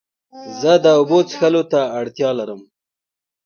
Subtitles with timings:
[0.61, 2.61] زه د اوبو څښلو ته اړتیا لرم.